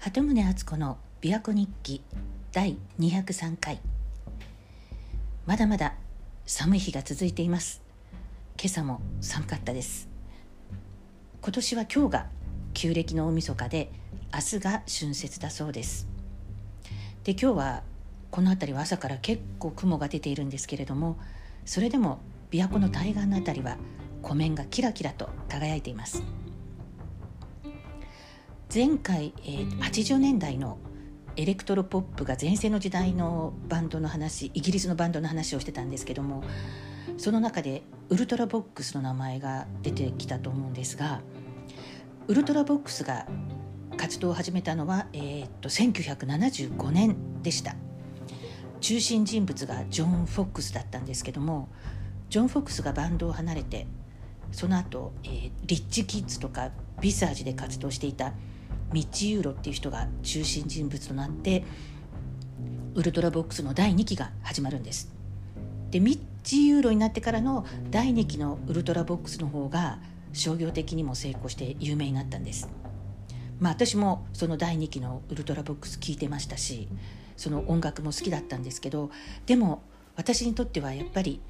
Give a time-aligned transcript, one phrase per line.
[0.00, 2.02] 鳩宗敦子の琵琶湖日記
[2.52, 3.80] 第203回。
[5.44, 5.94] まだまだ
[6.46, 7.82] 寒い日が続いています。
[8.56, 10.08] 今朝も寒かったです。
[11.42, 12.26] 今年は今日が
[12.74, 13.90] 旧暦の大晦日で
[14.32, 16.06] 明日が春節だそうです。
[17.24, 17.82] で今日は
[18.30, 21.18] この辺りは朝から結構雲が出ているんですけれども
[21.64, 22.20] それでも
[22.52, 23.76] 琵琶湖の対岸の辺りは
[24.22, 26.22] 湖面がキラキラと輝いています。
[28.72, 30.78] 前回、えー、80年代の
[31.36, 36.44] エレクトロポップが全盛の時代のバンドの話イギリスのバンドの話をしてたんですけども
[37.16, 41.22] その中でウルトラボックスの名前が出てきたと思うんですが
[42.26, 43.26] ウルトラボックスが
[43.96, 47.74] 活動を始めたのは、えー、っと1975年でした。
[48.80, 51.68] 中心人物がジョン・フォックスだったんですけども
[52.30, 53.88] ジョン・フォックスがバンドを離れて
[54.52, 58.32] その後、えー、リッチ・キッズとかビサージで活動していた
[58.92, 61.64] ミッジ・ユーロっていう人が中心人物となって
[62.94, 65.12] ウルトラボックスの第2期が始まるんです。
[65.90, 69.98] でミッジ・ユーロになってからの第2期のウルトラボックスの方が
[70.32, 72.68] 商業的にも成功して有名になったんです。
[73.60, 76.88] まあ私もその第2期のウルトラボックス聞いてましたし
[77.36, 79.10] その音楽も好きだったんですけど
[79.46, 79.82] でも
[80.16, 81.40] 私にとってはやっぱり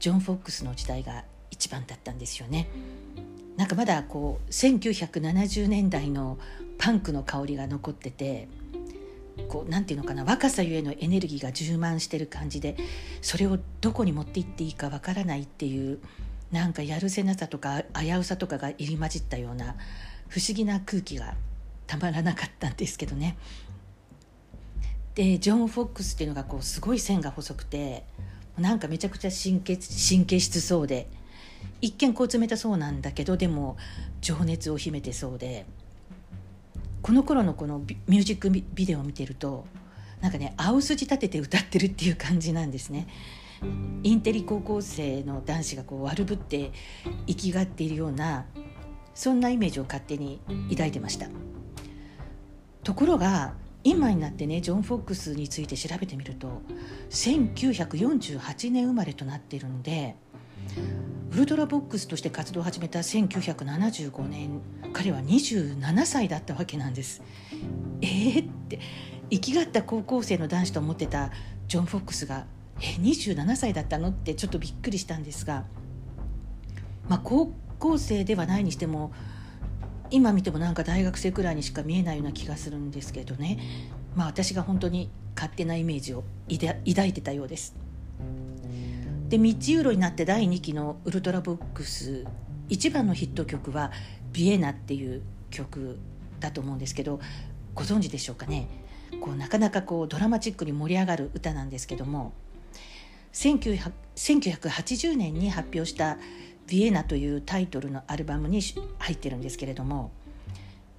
[0.00, 2.68] ジョン・フォックスの時代が一番だったんですよね。
[3.68, 6.38] んかまだこう1970年代の
[6.78, 8.48] パンクの香りが残ってて
[9.46, 12.78] こうなんていうのかな若さゆえのエネルギーが充満してる感じで
[13.20, 15.98] それをどこに持っていっていいかわからないっていう
[16.50, 19.76] なんかやるせなさとか危うさとかが入り混じったような
[20.28, 21.34] 不思議な空気が
[21.86, 23.36] たまらなかったんですけどね。
[25.14, 28.04] でジョン・フォックスっていうのがこうすごい線が細くて
[28.56, 31.08] なんかめちゃくちゃ神経神経質そうで
[31.80, 33.76] 一見こう冷たそうなんだけどでも
[34.20, 35.64] 情熱を秘めてそうで
[37.02, 39.66] この頃のこのミュージックビデオを見てると
[40.20, 43.06] なんかね青筋立てて歌ってるっていう感じなんですね。
[44.02, 46.70] インテリ高校生の男子がこう悪ぶって
[47.26, 48.44] 生きがっているような
[49.14, 50.40] そんなイメージを勝手に
[50.70, 51.26] 抱いてました
[52.84, 56.62] ところが今になってねジョン・フォックスについて調べてみると
[57.10, 60.14] 1948年生まれとなっているんで
[61.32, 64.60] ウルトラボックスとして活動を始めた1975年
[64.92, 67.22] 彼は27歳だったわけなんです。
[68.00, 68.80] えー、って
[69.30, 71.30] 生きがった高校生の男子と思ってた
[71.66, 72.46] ジョン・フォックスが
[72.80, 74.08] え27歳だったの？
[74.08, 75.64] ってちょっとびっくりしたんですが、
[77.08, 79.12] まあ、高校生ではないにしても
[80.10, 83.58] 今見てもなんか大学生くらいにしか見えないような気がするんですけどね。
[84.16, 87.74] まあ私が本当に勝手なイメージを抱いてたようです。
[89.28, 92.24] でミッチユーロになって第2期のウルトラボックス
[92.70, 93.92] 一番のヒット曲は
[94.32, 95.98] 「ビエナ」っていう曲
[96.40, 97.20] だと思うんですけど
[97.74, 98.66] ご存知でしょうかね？
[99.20, 102.32] こうなかなかこうドラマチックに盛り上がる歌なんですけども
[103.32, 106.18] 1980年に発表した
[106.66, 108.60] 「ビエナ」というタイトルのアルバムに
[108.98, 110.10] 入ってるんですけれども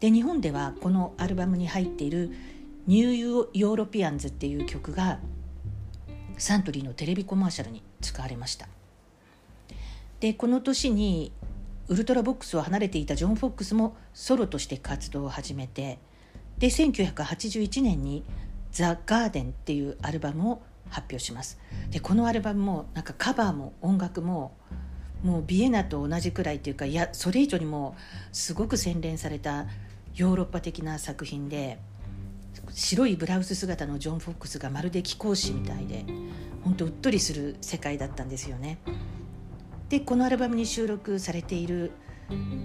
[0.00, 2.30] で日本ではこのアルバムに入っている
[2.86, 5.18] 「ニューヨーロピアンズ」っていう曲が
[6.36, 8.68] サントリーのテレビコマーシャルに使われました。
[10.20, 11.32] でこの年に
[11.88, 15.98] ウルトラボックスを離れていたジョン・フォックスもソロとして活動を始めて
[16.58, 18.24] で1981年に
[18.72, 21.58] 「ザ・ガーデン」っていうアルバムを発表します。
[21.90, 24.56] でこのアルバムもなんかカバーも音楽も
[25.22, 27.96] もうビエナと同じくらいっていうかいやそれ以上にも
[28.32, 29.66] すごく洗練された
[30.14, 31.78] ヨーロッパ的な作品で
[32.72, 36.04] 白いブラウス姿のジョン・フォックスがまるで貴公子みたいで
[36.64, 38.78] 本当うっとりする世界だったんですよね。
[39.88, 41.92] でこのアルバムに収録されている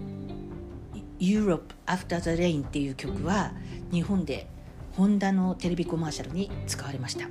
[1.20, 3.54] 「Europe After the Rain」っていう曲は
[3.92, 4.48] 日本で
[4.98, 7.28] ホンダのテレビコマーシャルに使われました。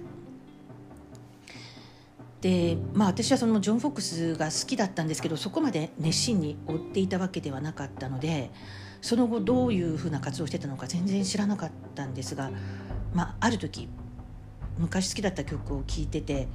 [2.41, 8.51] でまあ私はそのジョン・フォックスが好きだったんですけどそこまで熱心に追っていたわけではなかったので
[9.01, 12.51] その後どういうふうな活動をしてたのか全然知らなかったんですが、
[13.15, 13.89] まあ、ある時
[14.79, 16.49] 昔好きだった曲を聴いてて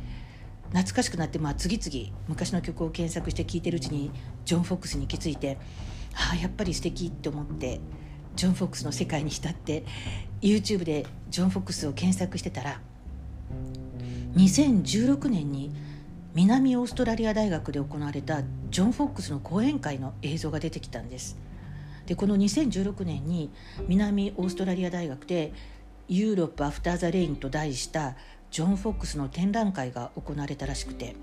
[0.69, 4.11] 懐かしくなって、まあ、次々昔の曲を検索して聴いてるうちに
[4.45, 5.57] ジョン・フォックスに行き着いて
[6.13, 7.79] ああやっぱり素敵って思って
[8.35, 9.85] ジョン・フォックスの世界に浸って
[10.41, 12.81] YouTube でジョン・フォックスを検索してたら
[14.35, 15.71] 2016年に
[16.33, 21.37] 南オーストラリア大学で行われたジョン・フォックスの講演会の映像が出てきたんです。
[22.05, 23.49] でこの2016年に
[23.87, 25.51] 南オーストラリア大学で
[26.07, 28.15] 「ユーロップ・アフター・ザ・レイン」と題した
[28.51, 31.15] ジョン・フォックスの展覧会が行われたらしくて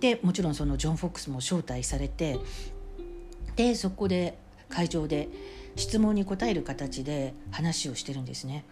[0.00, 2.38] でもちろんそのジョン・フォックスも招待されて
[3.56, 4.36] でそこで
[4.68, 5.28] 会場で
[5.76, 8.64] 質問に答える形で話をしてるんですね。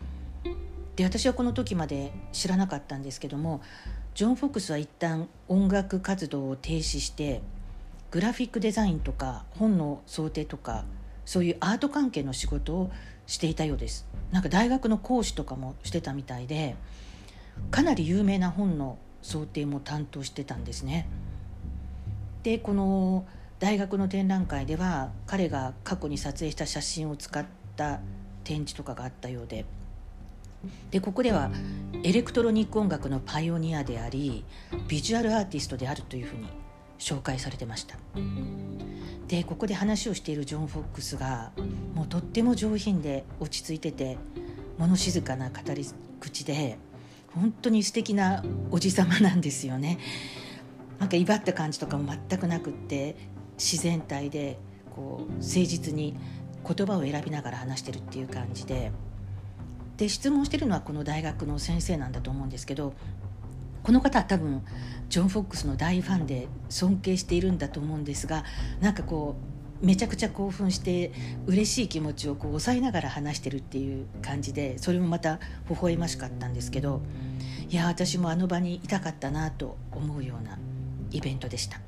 [0.96, 3.62] で私はこの時まで知らなかったんですけども
[4.14, 7.40] ジョン・フォックスは一旦音楽活動を停止して
[8.10, 10.84] グラフィックデザインとか本の想定とか
[11.24, 12.90] そういうアート関係の仕事を
[13.26, 14.06] していたようです。
[14.30, 16.74] なんか大学の講師とかもしてたみたいで
[17.70, 21.06] かなり有名な本の想定も担当してたんですね。
[22.42, 23.24] でこの
[23.60, 27.44] 大学の展覧会では彼が過去に撮影した写真を使っ
[27.76, 28.00] た
[28.42, 29.64] 展示とかがあったようで。
[30.90, 31.50] でここでは
[32.04, 34.44] エレクトロニック音楽のパイオニアであり
[34.86, 36.46] ビジュアルアーティストであるというふうに
[37.00, 37.96] 紹介されてました。
[39.28, 41.52] でここで話をしているジョン・フォックスが
[41.94, 44.18] もうとっても上品で落ち着いてて
[44.78, 45.86] 物静かな語り
[46.20, 46.78] 口で
[47.34, 49.98] 本当に素敵なおじさまなんですよね。
[50.98, 53.16] なんか威張った感じとかも全くなくって
[53.58, 54.58] 自然体で
[54.94, 56.14] こう誠実に
[56.64, 58.92] 言葉を選びながら話してるっていう感じで。
[59.96, 62.94] で質問してるのはこの大学の先生なんだと思うんですけど
[63.82, 64.62] この方は多分
[65.08, 68.44] ジョン・フォックスの大ファンで尊敬しているんだと思うんですが
[68.80, 69.36] なんかこ
[69.82, 71.10] うめちゃくちゃ興奮して
[71.46, 77.02] 嬉しい気持ちをこう抑えながら話してるっていう感じでそれもまた微笑ましかったんですけど
[77.68, 80.58] いや私もあの場にいたかったなと思うような
[81.10, 81.80] イベントでした。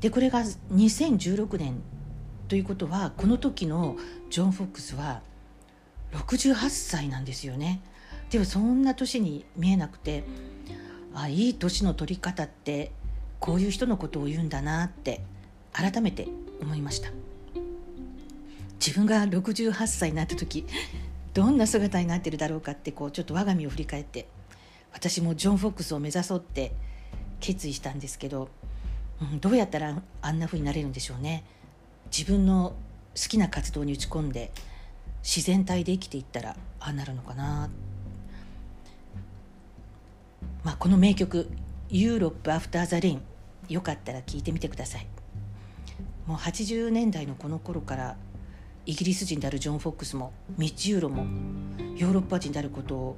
[0.00, 0.40] でこれが
[0.72, 1.82] 2016年
[2.48, 3.96] ということはこの時の
[4.30, 5.22] ジョン・フォックスは
[6.12, 7.80] 68歳なんですよね。
[8.30, 10.24] でもそんな年に見えなくて
[11.14, 12.92] あいい年の取り方って
[13.40, 15.22] こういう人のことを言うんだなって
[15.72, 16.28] 改めて
[16.60, 17.10] 思いました。
[18.84, 20.66] 自分が68歳になった時
[21.32, 24.28] どんな姿になってるだろうかってこうちょっと我が身を振り返って
[24.92, 26.72] 私もジョン・フォックスを目指そうって
[27.40, 28.48] 決意したんですけど、
[29.20, 31.44] うん、どうやったらあんな風になれるんでしょうね。
[32.16, 32.74] 自分の
[33.14, 34.52] 好きな活動に打ち込んで
[35.22, 37.95] 自然体で生きていったらああなるのかなって。
[40.66, 41.48] まあこの名曲
[41.90, 43.22] 「ユーロップ・アフター・ザ・レイン」
[43.70, 45.06] よかったら聴いてみてください。
[46.26, 48.16] もう80年代のこの頃から
[48.84, 51.24] イギリス人であるジョン・フォックスもミッジ・ユーロも
[51.96, 53.16] ヨーロッパ人であることを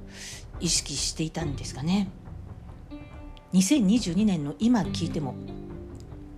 [0.59, 2.09] 意識していたんですかね。
[3.53, 5.33] 2022年の今聞いても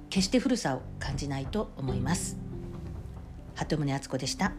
[0.10, 2.38] 決して古さを感じないと思います。
[3.56, 4.54] 鳩宗敦子でした。